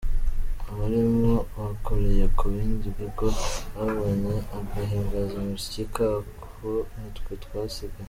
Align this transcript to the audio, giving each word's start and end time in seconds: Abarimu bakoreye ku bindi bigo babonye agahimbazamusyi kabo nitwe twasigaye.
Abarimu 0.69 1.33
bakoreye 1.59 2.25
ku 2.37 2.43
bindi 2.53 2.87
bigo 2.97 3.27
babonye 3.75 4.35
agahimbazamusyi 4.57 5.81
kabo 5.95 6.73
nitwe 6.99 7.33
twasigaye. 7.43 7.99